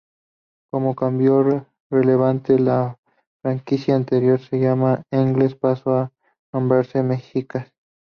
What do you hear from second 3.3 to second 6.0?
franquicia anteriormente llamada Eagles pasó